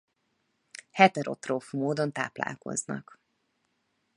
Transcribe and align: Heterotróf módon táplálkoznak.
Heterotróf 0.91 1.71
módon 1.71 2.11
táplálkoznak. 2.11 3.19